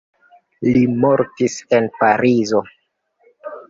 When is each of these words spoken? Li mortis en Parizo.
Li 0.69 0.81
mortis 1.03 1.59
en 1.81 1.93
Parizo. 2.01 2.67